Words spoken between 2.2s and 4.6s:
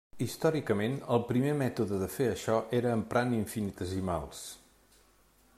això era emprant infinitesimals.